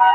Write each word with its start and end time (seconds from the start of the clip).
Oi, 0.00 0.06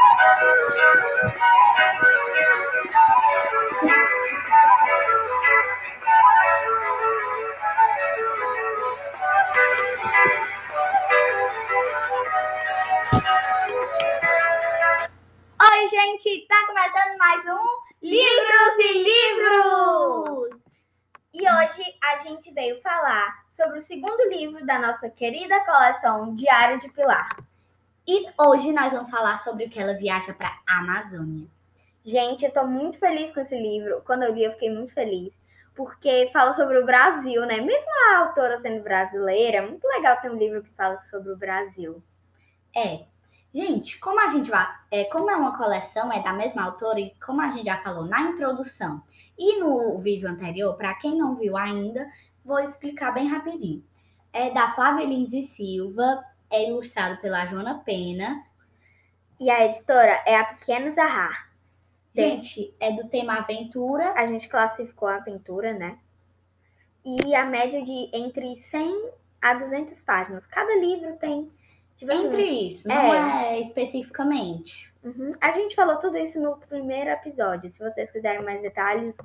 gente! 15.88 16.48
Tá 16.48 16.66
começando 16.66 17.17
mais 17.20 17.45
um 17.45 17.64
Livros 18.02 18.80
e 18.80 19.04
Livros! 19.04 20.50
E 21.31 21.42
hoje 21.42 21.84
a 22.02 22.17
gente 22.23 22.52
veio 22.52 22.81
falar 22.81 23.45
sobre 23.56 23.78
o 23.78 23.84
segundo 23.84 24.30
livro 24.30 24.66
da 24.66 24.80
nossa 24.80 25.12
querida 25.12 25.64
coleção 25.64 26.34
Diário 26.34 26.80
de 26.80 26.90
Pilar. 26.90 27.45
E 28.08 28.27
hoje 28.40 28.72
nós 28.72 28.94
vamos 28.94 29.09
falar 29.09 29.40
sobre 29.40 29.66
o 29.66 29.70
que 29.70 29.80
ela 29.80 29.94
viaja 29.94 30.32
para 30.32 30.55
a 30.68 30.77
Amazônia. 30.77 31.48
Gente, 32.04 32.45
eu 32.45 32.52
tô 32.52 32.64
muito 32.68 33.00
feliz 33.00 33.31
com 33.31 33.40
esse 33.40 33.58
livro. 33.58 34.04
Quando 34.05 34.22
eu 34.22 34.34
li, 34.34 34.44
eu 34.44 34.52
fiquei 34.52 34.72
muito 34.72 34.94
feliz. 34.94 35.34
Porque 35.73 36.30
fala 36.31 36.54
sobre 36.54 36.78
o 36.78 36.86
Brasil, 36.86 37.44
né? 37.48 37.59
Mesmo 37.59 37.88
a 38.12 38.20
autora 38.20 38.59
sendo 38.59 38.84
brasileira, 38.84 39.58
é 39.58 39.68
muito 39.68 39.84
legal 39.88 40.22
ter 40.22 40.30
um 40.30 40.38
livro 40.38 40.62
que 40.62 40.70
fala 40.73 40.98
sobre 40.98 41.31
o 41.31 41.38
Brasil. 41.38 42.02
É. 42.76 43.05
Gente, 43.52 43.98
como 44.00 44.20
a 44.20 44.28
gente 44.28 44.52
vai. 44.52 44.67
É, 44.92 45.06
como 45.06 45.31
é 45.31 45.36
uma 45.36 45.58
coleção, 45.58 46.14
é 46.14 46.22
da 46.22 46.31
mesma 46.31 46.64
autora, 46.64 47.00
e 47.00 47.11
como 47.26 47.42
a 47.42 47.50
gente 47.50 47.66
já 47.66 47.81
falou 47.81 48.06
na 48.06 48.22
introdução 48.22 49.02
e 49.38 49.59
no 49.59 49.98
vídeo 49.98 50.30
anterior, 50.30 50.76
para 50.76 50.94
quem 50.95 51.17
não 51.17 51.36
viu 51.36 51.58
ainda, 51.58 52.08
vou 52.44 52.59
explicar 52.59 53.11
bem 53.14 53.28
rapidinho. 53.28 53.83
É 54.31 54.52
da 54.52 54.73
Flávia 54.73 55.06
Lins 55.06 55.33
e 55.33 55.42
Silva, 55.42 56.23
é 56.50 56.68
ilustrado 56.68 57.18
pela 57.22 57.46
Joana 57.46 57.80
Pena. 57.80 58.44
E 59.40 59.50
a 59.50 59.66
editora 59.66 60.24
é 60.26 60.36
a 60.36 60.46
Pequena 60.46 60.92
Zahar. 60.92 61.50
Gente, 62.16 62.74
é 62.80 62.92
do 62.92 63.10
tema 63.10 63.40
aventura. 63.40 64.14
A 64.14 64.26
gente 64.26 64.48
classificou 64.48 65.08
a 65.08 65.18
aventura, 65.18 65.73
né? 65.73 65.98
E 67.04 67.36
a 67.36 67.46
média 67.46 67.84
de 67.84 68.10
entre 68.14 68.56
100 68.56 69.12
a 69.42 69.54
200 69.54 70.00
páginas. 70.02 70.48
Cada 70.48 70.73
livro 70.76 71.18
tem. 71.18 71.52
Tipo 71.98 72.12
assim, 72.12 72.28
Entre 72.28 72.44
isso, 72.44 72.88
não 72.88 73.14
é, 73.14 73.60
especificamente. 73.60 74.92
Uhum. 75.04 75.36
A 75.40 75.52
gente 75.52 75.76
falou 75.76 75.98
tudo 75.98 76.18
isso 76.18 76.42
no 76.42 76.58
primeiro 76.58 77.10
episódio. 77.10 77.70
Se 77.70 77.80
vocês 77.80 78.12
quiserem 78.12 78.44
mais 78.44 78.62
detalhes, 78.62 79.16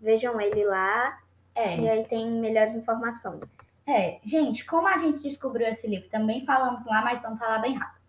vejam 0.00 0.40
ele 0.40 0.64
lá. 0.64 1.18
É. 1.54 1.78
E 1.78 1.88
aí 1.88 2.04
tem 2.04 2.30
melhores 2.30 2.74
informações. 2.74 3.48
É, 3.86 4.20
gente, 4.22 4.64
como 4.64 4.86
a 4.86 4.96
gente 4.98 5.22
descobriu 5.22 5.66
esse 5.66 5.86
livro, 5.86 6.08
também 6.08 6.44
falamos 6.46 6.84
lá, 6.86 7.02
mas 7.02 7.20
vamos 7.20 7.38
falar 7.38 7.58
bem 7.58 7.74
rápido. 7.74 8.00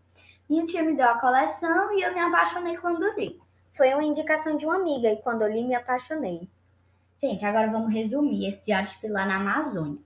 Minha 0.49 0.65
tia 0.65 0.83
me 0.83 0.95
deu 0.95 1.07
a 1.07 1.19
coleção 1.19 1.91
e 1.93 2.03
eu 2.03 2.13
me 2.13 2.19
apaixonei 2.19 2.77
quando 2.77 3.03
li. 3.17 3.39
Foi 3.75 3.91
uma 3.93 4.03
indicação 4.03 4.55
de 4.55 4.65
uma 4.65 4.75
amiga 4.75 5.09
e 5.09 5.17
quando 5.17 5.41
eu 5.41 5.51
li, 5.51 5.63
me 5.63 5.73
apaixonei. 5.73 6.47
Gente, 7.21 7.43
agora 7.45 7.71
vamos 7.71 7.91
resumir 7.91 8.49
esse 8.49 8.63
Diário 8.65 8.89
de 8.89 8.97
Pilar 8.97 9.27
na 9.27 9.37
Amazônia. 9.37 9.99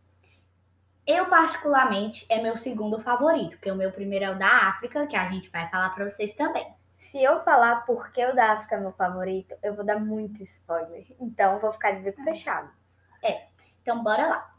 Eu, 1.06 1.26
particularmente, 1.28 2.26
é 2.30 2.42
meu 2.42 2.58
segundo 2.58 3.00
favorito, 3.00 3.52
porque 3.52 3.72
o 3.72 3.76
meu 3.76 3.92
primeiro 3.92 4.26
é 4.26 4.32
o 4.32 4.38
da 4.38 4.70
África, 4.70 5.08
que 5.08 5.16
a 5.16 5.30
gente 5.30 5.50
vai 5.50 5.70
falar 5.70 5.90
para 5.90 6.08
vocês 6.08 6.34
também. 6.34 6.68
Se 6.96 7.22
eu 7.22 7.42
falar 7.44 7.86
por 7.86 8.12
que 8.12 8.26
o 8.26 8.36
da 8.36 8.54
África 8.54 8.76
é 8.76 8.80
meu 8.80 8.92
favorito, 8.92 9.56
eu 9.64 9.74
vou 9.74 9.86
dar 9.86 10.00
muito 10.00 10.44
spoiler. 10.44 11.06
Então 11.20 11.54
eu 11.54 11.60
vou 11.60 11.74
ficar 11.74 11.92
de 11.92 12.02
bico 12.02 12.24
fechado. 12.24 12.70
Então, 13.82 14.04
bora 14.04 14.28
lá. 14.28 14.57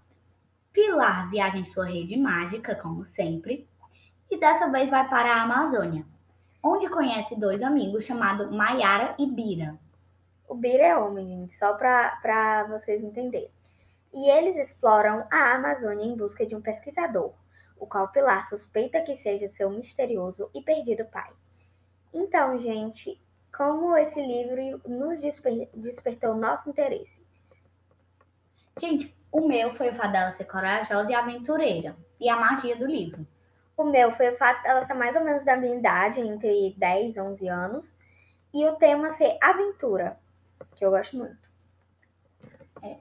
Pilar 0.73 1.29
viaja 1.31 1.59
em 1.59 1.65
sua 1.65 1.87
rede 1.87 2.17
mágica, 2.17 2.75
como 2.75 3.05
sempre, 3.05 3.69
e 4.31 4.39
dessa 4.39 4.69
vez 4.71 4.91
vai 4.91 5.09
para 5.09 5.35
a 5.35 5.43
Amazônia, 5.43 6.05
onde 6.63 6.89
conhece 6.89 7.35
dois 7.35 7.63
amigos 7.63 8.05
chamados 8.05 8.51
Maiara 8.51 9.15
e 9.19 9.27
Bira. 9.27 9.79
O 10.49 10.55
Bira 10.55 10.85
é 10.85 10.97
homem, 10.97 11.27
gente, 11.27 11.57
só 11.57 11.75
pra 11.75 12.67
vocês 12.69 13.03
entenderem. 13.03 13.51
E 14.13 14.31
eles 14.31 14.57
exploram 14.57 15.27
a 15.31 15.55
Amazônia 15.55 16.05
em 16.05 16.17
busca 16.17 16.47
de 16.47 16.57
um 16.57 16.61
pesquisador, 16.63 17.33
o 17.79 17.87
qual 17.87 18.09
Pilar 18.09 18.49
suspeita 18.49 19.03
que 19.03 19.17
seja 19.17 19.49
seu 19.51 19.71
misterioso 19.71 20.51
e 20.55 20.63
perdido 20.63 21.05
pai. 21.07 21.31
Então, 22.13 22.59
gente, 22.59 23.21
como 23.55 23.97
esse 23.97 24.21
livro 24.21 24.81
nos 24.87 25.21
desper- 25.21 25.69
despertou 25.75 26.35
nosso 26.35 26.71
interesse? 26.71 27.19
Gente, 28.79 29.15
o 29.31 29.47
meu 29.47 29.75
foi 29.75 29.91
o 29.91 29.95
fato 29.95 30.13
dela 30.13 30.33
ser 30.33 30.45
corajosa 30.45 31.11
e 31.11 31.15
aventureira, 31.15 31.97
e 32.21 32.29
a 32.29 32.37
magia 32.37 32.77
do 32.77 32.87
livro. 32.87 33.27
O 33.77 33.85
meu 33.85 34.13
foi 34.17 34.31
o 34.31 34.37
fato 34.37 34.63
dela 34.63 34.85
ser 34.85 34.95
mais 34.95 35.15
ou 35.15 35.25
menos 35.25 35.45
da 35.45 35.57
minha 35.57 35.77
idade, 35.77 36.21
entre 36.21 36.75
10 36.77 37.17
e 37.17 37.21
11 37.21 37.49
anos, 37.49 37.97
e 38.53 38.67
o 38.67 38.77
tema 38.77 39.11
ser 39.11 39.37
aventura, 39.41 40.19
que 40.75 40.85
eu 40.85 40.91
gosto 40.91 41.17
muito. 41.17 41.49
É. 42.83 42.97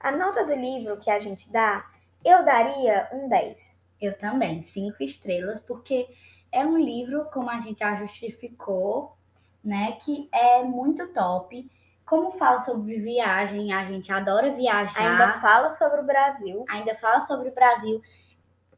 A 0.00 0.10
nota 0.12 0.44
do 0.44 0.54
livro 0.54 0.98
que 0.98 1.10
a 1.10 1.18
gente 1.18 1.50
dá, 1.50 1.88
eu 2.24 2.44
daria 2.44 3.08
um 3.12 3.28
10. 3.28 3.78
Eu 4.00 4.16
também, 4.18 4.62
cinco 4.62 5.02
estrelas, 5.02 5.60
porque 5.60 6.08
é 6.52 6.64
um 6.64 6.78
livro, 6.78 7.26
como 7.32 7.50
a 7.50 7.60
gente 7.60 7.80
já 7.80 7.96
justificou, 7.96 9.16
né, 9.62 9.92
que 10.00 10.28
é 10.32 10.62
muito 10.62 11.12
top. 11.12 11.70
Como 12.08 12.32
fala 12.32 12.60
sobre 12.64 12.98
viagem, 13.00 13.72
a 13.72 13.84
gente 13.84 14.10
adora 14.10 14.50
viajar. 14.52 14.98
Ainda 15.12 15.40
fala 15.40 15.70
sobre 15.70 16.00
o 16.00 16.04
Brasil. 16.04 16.64
ainda 16.68 16.94
fala 16.96 17.26
sobre 17.26 17.48
o 17.50 17.54
Brasil. 17.54 18.00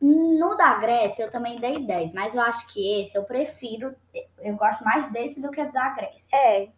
No 0.00 0.56
da 0.56 0.74
Grécia 0.76 1.24
eu 1.24 1.30
também 1.30 1.60
dei 1.60 1.84
10, 1.86 2.12
mas 2.14 2.34
eu 2.34 2.40
acho 2.40 2.66
que 2.68 3.02
esse 3.02 3.16
eu 3.16 3.22
prefiro, 3.24 3.94
eu 4.38 4.56
gosto 4.56 4.82
mais 4.82 5.06
desse 5.12 5.40
do 5.40 5.50
que 5.50 5.62
do 5.62 5.72
da 5.72 5.90
Grécia. 5.90 6.36
É. 6.36 6.68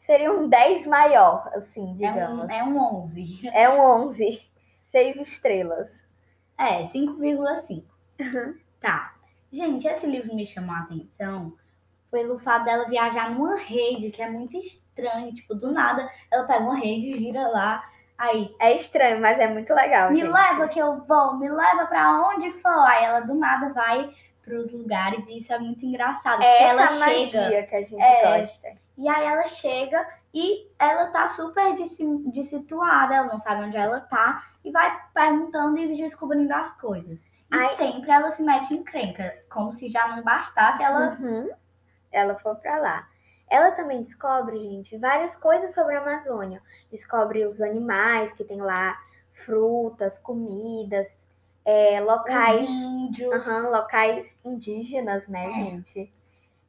Seria 0.00 0.32
um 0.32 0.48
10 0.48 0.86
maior, 0.86 1.50
assim, 1.54 1.90
É 1.92 1.94
digamos. 1.94 2.44
um, 2.46 2.50
é 2.50 2.62
um 2.62 2.78
11. 3.00 3.48
É 3.52 3.68
um 3.68 3.80
11. 3.80 4.40
6 4.90 5.16
estrelas. 5.16 5.90
É, 6.56 6.84
5,5. 6.84 7.82
Uhum. 8.20 8.58
Tá. 8.80 9.14
Gente, 9.50 9.86
esse 9.88 10.06
livro 10.06 10.34
me 10.34 10.46
chamou 10.46 10.74
a 10.74 10.80
atenção 10.80 11.52
pelo 12.10 12.38
fato 12.38 12.64
dela 12.64 12.88
viajar 12.88 13.30
numa 13.30 13.56
rede, 13.56 14.10
que 14.10 14.22
é 14.22 14.30
muito 14.30 14.56
estranho. 14.94 15.32
Tipo, 15.34 15.54
do 15.54 15.72
nada, 15.72 16.08
ela 16.30 16.44
pega 16.44 16.60
uma 16.60 16.76
rede, 16.76 17.18
gira 17.18 17.48
lá, 17.48 17.82
aí 18.16 18.54
É 18.60 18.72
estranho, 18.74 19.20
mas 19.20 19.38
é 19.38 19.48
muito 19.48 19.72
legal, 19.74 20.10
me 20.10 20.20
gente. 20.20 20.30
leva 20.32 20.68
que 20.68 20.78
eu 20.78 21.00
vou, 21.04 21.34
me 21.36 21.48
leva 21.50 21.86
pra 21.86 22.12
onde 22.28 22.50
for. 22.60 22.88
Aí 22.88 23.04
ela 23.04 23.20
do 23.20 23.34
nada 23.34 23.72
vai 23.72 24.10
pros 24.42 24.70
lugares 24.72 25.26
e 25.26 25.38
isso 25.38 25.52
é 25.52 25.58
muito 25.58 25.84
engraçado. 25.84 26.42
É 26.42 26.64
ela 26.64 26.82
magia 26.92 27.26
chega 27.26 27.62
que 27.66 27.74
a 27.76 27.82
gente 27.82 28.02
É. 28.02 28.38
gosta. 28.40 28.68
e 28.98 29.08
aí 29.08 29.24
ela 29.26 29.46
chega 29.46 30.06
e 30.34 30.68
ela 30.78 31.06
tá 31.06 31.28
super 31.28 31.74
dessituada, 32.32 33.14
ela 33.14 33.26
não 33.28 33.38
sabe 33.40 33.62
onde 33.62 33.76
ela 33.76 34.00
tá 34.00 34.42
e 34.64 34.70
vai 34.70 34.96
perguntando 35.14 35.78
e 35.78 35.96
descobrindo 35.96 36.52
as 36.54 36.70
coisas. 36.78 37.20
E 37.52 37.56
Ai. 37.56 37.74
sempre 37.76 38.10
ela 38.10 38.30
se 38.30 38.42
mete 38.42 38.74
em 38.74 38.82
crenca, 38.82 39.34
como 39.50 39.72
se 39.72 39.88
já 39.88 40.08
não 40.08 40.22
bastasse 40.22 40.82
ela. 40.82 41.16
Uhum. 41.20 41.48
Ela 42.12 42.34
foi 42.36 42.54
pra 42.56 42.76
lá. 42.78 43.08
Ela 43.48 43.70
também 43.72 44.02
descobre, 44.02 44.58
gente, 44.58 44.96
várias 44.98 45.36
coisas 45.36 45.74
sobre 45.74 45.94
a 45.96 46.00
Amazônia. 46.00 46.62
Descobre 46.90 47.46
os 47.46 47.60
animais 47.60 48.32
que 48.32 48.44
tem 48.44 48.60
lá, 48.60 48.98
frutas, 49.44 50.18
comidas, 50.18 51.06
é, 51.64 52.00
locais. 52.00 52.68
Aham, 53.32 53.68
locais 53.70 54.26
indígenas, 54.44 55.28
né, 55.28 55.46
É. 55.46 55.52
gente? 55.52 56.12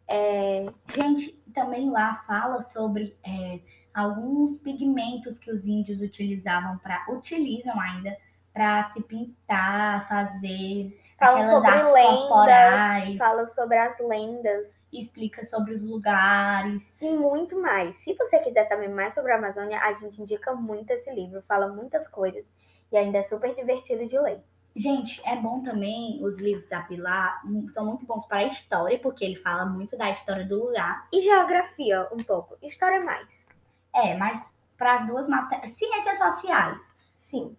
É, 0.08 0.66
Gente, 0.94 1.32
também 1.54 1.90
lá 1.90 2.24
fala 2.28 2.62
sobre 2.62 3.18
é, 3.26 3.60
alguns 3.94 4.58
pigmentos 4.60 5.40
que 5.40 5.52
os 5.52 5.66
índios 5.68 6.00
utilizavam 6.02 6.78
para 6.78 7.06
utilizam 7.10 7.80
ainda 7.80 8.16
para 8.56 8.90
se 8.92 9.04
pintar, 9.04 10.08
fazer 10.08 10.98
fala 11.20 11.46
sobre 11.46 11.70
artes 11.70 11.94
lendas, 11.94 12.18
corporais, 12.18 13.18
fala 13.18 13.46
sobre 13.46 13.78
as 13.78 14.00
lendas 14.00 14.76
explica 15.02 15.46
sobre 15.46 15.74
os 15.74 15.82
lugares. 15.82 16.94
e 17.02 17.10
muito 17.10 17.62
mais. 17.62 17.98
Se 17.98 18.14
você 18.14 18.40
quiser 18.40 18.66
saber 18.66 18.88
mais 18.88 19.14
sobre 19.14 19.32
a 19.32 19.38
Amazônia, 19.38 19.80
a 19.80 19.94
gente 19.94 20.22
indica 20.22 20.54
muito 20.54 20.90
esse 20.92 21.12
livro, 21.14 21.44
fala 21.48 21.68
muitas 21.68 22.08
coisas 22.08 22.46
e 22.92 22.98
ainda 22.98 23.18
é 23.18 23.24
super 23.24 23.54
divertido 23.54 24.08
de 24.08 24.18
ler. 24.18 24.42
Gente, 24.76 25.22
é 25.26 25.38
bom 25.38 25.62
também 25.62 26.20
os 26.22 26.38
livros 26.38 26.68
da 26.70 26.82
Pilar, 26.82 27.42
hum, 27.46 27.68
são 27.74 27.86
muito 27.86 28.06
bons 28.06 28.26
para 28.26 28.40
a 28.40 28.46
história, 28.46 29.00
porque 29.00 29.24
ele 29.24 29.38
fala 29.38 29.66
muito 29.66 29.98
da 29.98 30.12
história 30.12 30.46
do 30.46 30.66
lugar. 30.66 31.08
E 31.14 31.22
geografia, 31.22 32.08
um 32.12 32.18
pouco. 32.18 32.58
História 32.62 33.02
mais. 33.02 33.48
É, 33.94 34.18
mas 34.18 34.54
para 34.78 34.96
as 34.96 35.08
duas 35.08 35.28
matérias, 35.28 35.72
ciências 35.72 36.18
sociais. 36.18 36.94
Sim. 37.30 37.56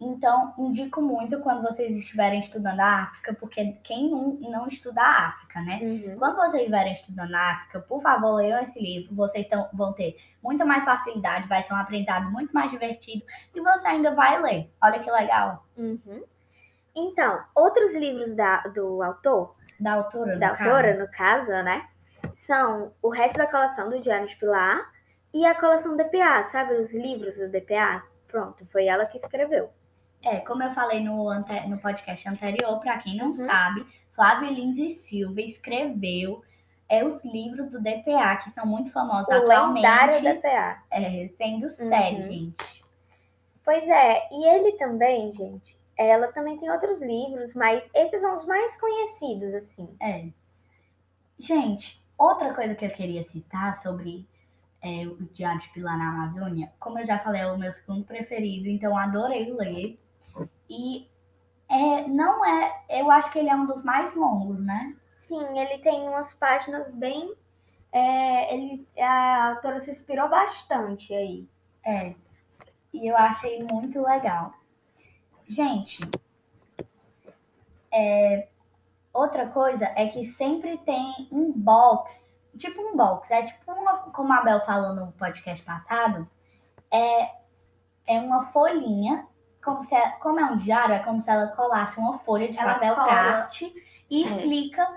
Então, 0.00 0.54
indico 0.58 1.02
muito 1.02 1.40
quando 1.40 1.60
vocês 1.62 1.94
estiverem 1.96 2.38
estudando 2.38 2.78
a 2.78 3.02
África, 3.02 3.34
porque 3.34 3.72
quem 3.82 4.08
não, 4.08 4.28
não 4.48 4.68
estuda 4.68 5.00
a 5.02 5.26
África, 5.28 5.60
né? 5.60 5.80
Uhum. 5.82 6.16
Quando 6.18 6.36
vocês 6.36 6.54
estiverem 6.62 6.94
estudando 6.94 7.34
a 7.34 7.50
África, 7.52 7.80
por 7.80 8.00
favor, 8.00 8.36
leiam 8.36 8.62
esse 8.62 8.78
livro. 8.80 9.12
Vocês 9.16 9.48
tão- 9.48 9.68
vão 9.72 9.92
ter 9.92 10.16
muita 10.40 10.64
mais 10.64 10.84
facilidade, 10.84 11.48
vai 11.48 11.64
ser 11.64 11.72
um 11.74 11.78
aprendizado 11.78 12.30
muito 12.30 12.52
mais 12.52 12.70
divertido 12.70 13.24
e 13.52 13.60
você 13.60 13.88
ainda 13.88 14.14
vai 14.14 14.40
ler. 14.40 14.70
Olha 14.80 15.00
que 15.00 15.10
legal. 15.10 15.66
Uhum. 15.76 16.22
Então, 16.94 17.42
outros 17.54 17.92
livros 17.94 18.34
da, 18.34 18.58
do 18.68 19.02
autor, 19.02 19.54
Da 19.80 19.94
autora, 19.94 20.34
no 20.34 20.40
da 20.40 20.50
caso. 20.50 20.62
autora, 20.70 20.94
no 20.98 21.08
caso, 21.10 21.50
né? 21.64 21.88
são 22.46 22.92
o 23.02 23.10
resto 23.10 23.36
da 23.36 23.46
coleção 23.46 23.90
do 23.90 24.00
Diário 24.00 24.26
de 24.26 24.34
Pilar 24.36 24.90
e 25.34 25.44
a 25.44 25.54
coleção 25.54 25.96
DPA, 25.96 26.44
sabe? 26.44 26.74
Os 26.74 26.94
livros 26.94 27.34
do 27.36 27.48
DPA. 27.50 28.02
Pronto, 28.26 28.64
foi 28.72 28.86
ela 28.86 29.04
que 29.06 29.18
escreveu. 29.18 29.70
É, 30.30 30.40
como 30.40 30.62
eu 30.62 30.72
falei 30.74 31.00
no, 31.02 31.28
ante- 31.28 31.66
no 31.68 31.78
podcast 31.78 32.28
anterior, 32.28 32.80
para 32.80 32.98
quem 32.98 33.16
não 33.16 33.28
Uhum. 33.28 33.36
sabe, 33.36 33.86
Flávia 34.14 34.50
Lins 34.50 34.98
Silva 35.08 35.40
escreveu 35.40 36.42
é, 36.88 37.04
os 37.04 37.22
livros 37.24 37.70
do 37.70 37.80
DPA, 37.80 38.36
que 38.36 38.50
são 38.50 38.66
muito 38.66 38.90
famosos 38.90 39.28
O 39.28 39.32
atualmente, 39.32 39.82
lendário 39.82 40.22
DPA. 40.22 40.82
é, 40.90 41.28
sendo 41.36 41.66
Uhum. 41.66 42.22
gente. 42.22 42.84
Pois 43.64 43.86
é, 43.86 44.28
e 44.32 44.46
ele 44.48 44.72
também, 44.78 45.32
gente, 45.34 45.78
ela 45.96 46.28
também 46.32 46.56
tem 46.58 46.70
outros 46.70 47.02
livros, 47.02 47.54
mas 47.54 47.82
esses 47.94 48.20
são 48.20 48.34
os 48.34 48.46
mais 48.46 48.78
conhecidos, 48.80 49.52
assim. 49.54 49.88
É. 50.00 50.26
Gente, 51.38 52.02
outra 52.16 52.54
coisa 52.54 52.74
que 52.74 52.84
eu 52.84 52.90
queria 52.90 53.22
citar 53.24 53.74
sobre 53.76 54.26
é, 54.82 55.06
o 55.06 55.16
Diário 55.32 55.60
de 55.60 55.68
Pilar 55.70 55.98
na 55.98 56.08
Amazônia, 56.10 56.72
como 56.80 56.98
eu 56.98 57.06
já 57.06 57.18
falei, 57.18 57.42
é 57.42 57.46
o 57.52 57.58
meu 57.58 57.72
segundo 57.72 58.04
preferido, 58.04 58.68
então 58.68 58.96
adorei 58.96 59.52
ler. 59.52 59.98
E 60.68 61.08
é, 61.68 62.06
não 62.08 62.44
é, 62.44 62.84
eu 62.88 63.10
acho 63.10 63.30
que 63.30 63.38
ele 63.38 63.50
é 63.50 63.54
um 63.54 63.66
dos 63.66 63.82
mais 63.82 64.14
longos, 64.14 64.60
né? 64.60 64.96
Sim, 65.14 65.58
ele 65.58 65.78
tem 65.78 66.08
umas 66.08 66.32
páginas 66.34 66.92
bem. 66.94 67.34
é, 67.92 68.54
ele, 68.54 68.86
a 68.98 69.50
autora 69.50 69.80
se 69.80 69.90
inspirou 69.90 70.28
bastante 70.28 71.14
aí. 71.14 71.48
É. 71.84 72.14
E 72.92 73.06
eu 73.08 73.16
achei 73.16 73.62
muito 73.64 74.02
legal. 74.02 74.52
Gente, 75.46 76.00
é, 77.92 78.48
outra 79.12 79.48
coisa 79.48 79.86
é 79.96 80.06
que 80.06 80.24
sempre 80.24 80.78
tem 80.78 81.28
um 81.32 81.52
box, 81.52 82.38
tipo 82.56 82.80
um 82.80 82.96
box, 82.96 83.30
é 83.30 83.42
tipo 83.42 83.72
uma, 83.72 83.98
como 84.10 84.32
a 84.32 84.42
Bel 84.42 84.64
falou 84.64 84.94
no 84.94 85.12
podcast 85.12 85.64
passado, 85.64 86.28
é, 86.90 87.30
é 88.06 88.20
uma 88.20 88.46
folhinha, 88.46 89.26
como, 89.64 89.82
se, 89.82 89.94
como 90.20 90.40
é 90.40 90.44
um 90.44 90.56
diário, 90.56 90.94
é 90.94 90.98
como 91.00 91.20
se 91.20 91.30
ela 91.30 91.48
colasse 91.48 91.98
uma 91.98 92.18
folha 92.20 92.48
de 92.50 92.58
Ela 92.58 92.74
papel 92.74 92.94
cola. 92.94 93.06
craft 93.08 93.62
e 94.10 94.24
É. 94.24 94.26
explica 94.26 94.88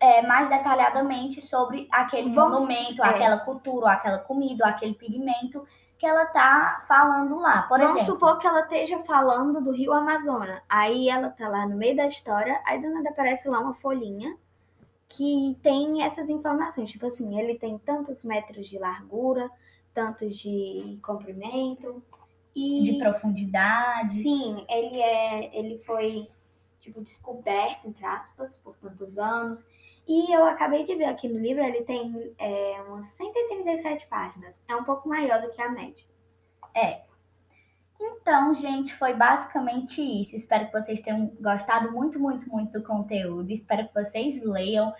é, 0.00 0.20
mais 0.22 0.48
detalhadamente 0.50 1.40
sobre 1.40 1.88
aquele 1.90 2.34
Vamos- 2.34 2.60
monumento, 2.60 3.02
é. 3.02 3.08
aquela 3.08 3.38
cultura, 3.38 3.92
aquela 3.92 4.18
comida, 4.18 4.66
aquele 4.66 4.94
pigmento 4.94 5.66
que 5.98 6.04
ela 6.04 6.26
tá 6.26 6.84
falando 6.86 7.38
lá. 7.38 7.62
Por 7.62 7.78
Vamos 7.78 7.94
exemplo, 7.96 8.12
supor 8.14 8.38
que 8.38 8.46
ela 8.46 8.60
esteja 8.60 8.98
falando 9.04 9.62
do 9.62 9.70
rio 9.70 9.92
Amazonas. 9.94 10.60
Aí 10.68 11.08
ela 11.08 11.30
tá 11.30 11.48
lá 11.48 11.66
no 11.66 11.76
meio 11.76 11.96
da 11.96 12.06
história, 12.06 12.60
aí 12.66 12.82
do 12.82 12.90
nada 12.92 13.08
aparece 13.10 13.48
lá 13.48 13.58
uma 13.60 13.72
folhinha 13.74 14.36
que 15.08 15.58
tem 15.62 16.02
essas 16.02 16.28
informações. 16.28 16.90
Tipo 16.90 17.06
assim, 17.06 17.38
ele 17.38 17.58
tem 17.58 17.78
tantos 17.78 18.22
metros 18.24 18.68
de 18.68 18.78
largura, 18.78 19.50
tantos 19.94 20.36
de 20.36 20.98
comprimento. 21.02 22.02
E 22.54 22.82
de 22.82 22.98
profundidade. 22.98 24.12
sim, 24.12 24.64
ele 24.68 25.00
é. 25.00 25.58
Ele 25.58 25.78
foi 25.78 26.28
tipo 26.78 27.00
descoberto, 27.00 27.88
entre 27.88 28.04
aspas, 28.04 28.58
por 28.58 28.76
tantos 28.76 29.18
anos. 29.18 29.66
E 30.06 30.34
eu 30.34 30.44
acabei 30.44 30.84
de 30.84 30.94
ver 30.94 31.06
aqui 31.06 31.28
no 31.28 31.38
livro, 31.38 31.64
ele 31.64 31.82
tem 31.82 32.34
é, 32.38 32.82
umas 32.86 33.06
137 33.06 34.06
páginas. 34.06 34.54
É 34.68 34.76
um 34.76 34.84
pouco 34.84 35.08
maior 35.08 35.40
do 35.40 35.50
que 35.50 35.62
a 35.62 35.70
média. 35.70 36.04
Então, 37.98 38.54
gente, 38.54 38.94
foi 38.94 39.14
basicamente 39.14 40.02
isso. 40.02 40.36
Espero 40.36 40.66
que 40.66 40.72
vocês 40.72 41.00
tenham 41.00 41.26
gostado 41.40 41.90
muito, 41.90 42.18
muito, 42.18 42.48
muito 42.50 42.72
do 42.72 42.82
conteúdo. 42.82 43.50
Espero 43.50 43.88
que 43.88 43.94
vocês 43.94 44.42
leiam 44.42 44.92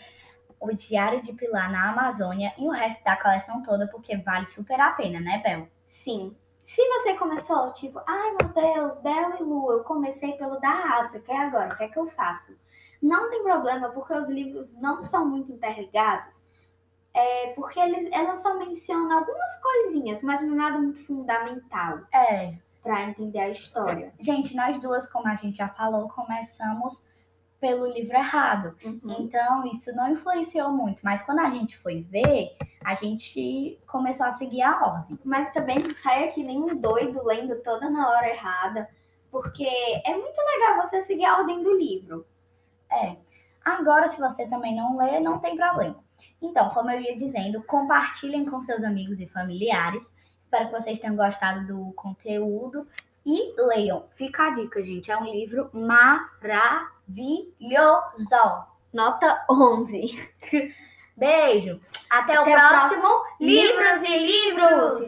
o 0.58 0.72
Diário 0.72 1.22
de 1.22 1.32
Pilar 1.32 1.70
na 1.70 1.90
Amazônia 1.90 2.54
e 2.56 2.66
o 2.66 2.70
resto 2.70 3.02
da 3.04 3.16
coleção 3.16 3.62
toda, 3.62 3.86
porque 3.88 4.16
vale 4.16 4.46
super 4.46 4.80
a 4.80 4.92
pena, 4.92 5.20
né, 5.20 5.42
Bel? 5.44 5.68
Sim. 5.84 6.34
Se 6.64 6.82
você 6.88 7.14
começou, 7.14 7.72
tipo, 7.74 8.00
ai 8.06 8.30
meu 8.40 8.48
Deus, 8.48 8.96
Bel 8.98 9.36
e 9.38 9.42
Lu, 9.42 9.70
eu 9.72 9.84
comecei 9.84 10.32
pelo 10.32 10.58
da 10.60 10.70
África, 11.00 11.32
e 11.32 11.36
agora? 11.36 11.74
O 11.74 11.76
que 11.76 11.84
é 11.84 11.88
que 11.88 11.98
eu 11.98 12.08
faço? 12.08 12.56
Não 13.02 13.28
tem 13.30 13.42
problema, 13.42 13.90
porque 13.90 14.14
os 14.14 14.28
livros 14.28 14.74
não 14.80 15.02
são 15.04 15.26
muito 15.28 15.52
interligados, 15.52 16.42
é, 17.12 17.48
porque 17.54 17.78
eles, 17.78 18.08
ela 18.12 18.36
só 18.38 18.54
menciona 18.58 19.18
algumas 19.18 19.56
coisinhas, 19.60 20.22
mas 20.22 20.40
não 20.40 20.54
é 20.54 20.56
nada 20.56 20.78
muito 20.78 21.04
fundamental 21.06 21.98
É. 22.12 22.54
para 22.82 23.02
entender 23.02 23.40
a 23.40 23.50
história. 23.50 24.12
Gente, 24.18 24.56
nós 24.56 24.80
duas, 24.80 25.06
como 25.06 25.28
a 25.28 25.34
gente 25.34 25.58
já 25.58 25.68
falou, 25.68 26.08
começamos 26.08 26.98
pelo 27.64 27.86
livro 27.86 28.14
errado. 28.14 28.76
Então, 29.18 29.64
isso 29.72 29.90
não 29.96 30.10
influenciou 30.10 30.70
muito. 30.70 31.00
Mas 31.02 31.22
quando 31.22 31.38
a 31.38 31.48
gente 31.48 31.78
foi 31.78 32.02
ver, 32.02 32.54
a 32.84 32.94
gente 32.94 33.80
começou 33.86 34.26
a 34.26 34.32
seguir 34.32 34.60
a 34.60 34.84
ordem. 34.84 35.18
Mas 35.24 35.50
também 35.54 35.78
não 35.78 35.90
sai 35.90 36.28
aqui 36.28 36.42
nenhum 36.42 36.76
doido 36.76 37.24
lendo 37.24 37.56
toda 37.62 37.88
na 37.88 38.10
hora 38.10 38.28
errada, 38.28 38.86
porque 39.30 39.66
é 40.04 40.14
muito 40.14 40.38
legal 40.38 40.84
você 40.84 41.00
seguir 41.00 41.24
a 41.24 41.38
ordem 41.38 41.62
do 41.62 41.74
livro. 41.74 42.26
É. 42.92 43.16
Agora, 43.64 44.10
se 44.10 44.20
você 44.20 44.46
também 44.46 44.76
não 44.76 44.98
lê, 44.98 45.18
não 45.18 45.38
tem 45.38 45.56
problema. 45.56 46.04
Então, 46.42 46.68
como 46.68 46.90
eu 46.90 47.00
ia 47.00 47.16
dizendo, 47.16 47.62
compartilhem 47.62 48.44
com 48.44 48.60
seus 48.60 48.84
amigos 48.84 49.20
e 49.20 49.26
familiares. 49.26 50.06
Espero 50.44 50.66
que 50.66 50.82
vocês 50.82 51.00
tenham 51.00 51.16
gostado 51.16 51.66
do 51.66 51.94
conteúdo. 51.94 52.86
E 53.26 53.54
leiam. 53.56 54.04
Fica 54.16 54.48
a 54.48 54.50
dica, 54.50 54.82
gente. 54.82 55.10
É 55.10 55.16
um 55.16 55.24
livro 55.24 55.70
maravilhoso. 55.72 56.74
Nota 58.92 59.44
11. 59.50 60.32
Beijo. 61.16 61.80
Até, 62.10 62.36
Até 62.36 62.40
o 62.40 62.44
próximo 62.44 63.24
Livros 63.40 64.02
e 64.02 64.18
livros! 64.18 64.98